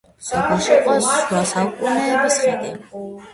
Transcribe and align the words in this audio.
სოფელში 0.27 0.71
იყო 0.75 0.95
შუა 1.09 1.43
საუკუნეების 1.51 2.41
ხიდი. 2.47 2.75